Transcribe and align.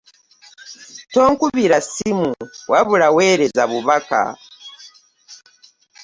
Tonkubira 1.13 1.77
ssimu 1.85 2.29
wabula 2.71 3.07
weereza 3.15 3.63
bubaka. 3.71 4.21